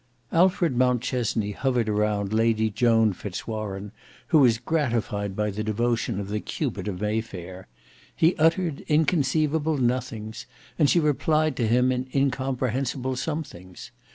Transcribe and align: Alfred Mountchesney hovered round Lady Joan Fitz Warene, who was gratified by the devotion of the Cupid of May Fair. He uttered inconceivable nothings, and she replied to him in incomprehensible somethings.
Alfred 0.31 0.75
Mountchesney 0.75 1.51
hovered 1.51 1.87
round 1.87 2.33
Lady 2.33 2.71
Joan 2.71 3.13
Fitz 3.13 3.45
Warene, 3.45 3.91
who 4.29 4.39
was 4.39 4.57
gratified 4.57 5.35
by 5.35 5.51
the 5.51 5.63
devotion 5.63 6.19
of 6.19 6.29
the 6.29 6.39
Cupid 6.39 6.87
of 6.87 6.99
May 7.01 7.21
Fair. 7.21 7.67
He 8.15 8.35
uttered 8.37 8.79
inconceivable 8.87 9.77
nothings, 9.77 10.47
and 10.79 10.89
she 10.89 10.99
replied 10.99 11.55
to 11.57 11.67
him 11.67 11.91
in 11.91 12.07
incomprehensible 12.15 13.15
somethings. 13.15 13.91